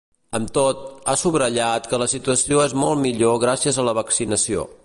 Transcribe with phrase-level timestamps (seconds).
[0.37, 0.79] Amb tot,
[1.11, 4.71] ha subratllat que la situació és molt millor gràcies a la vaccinació.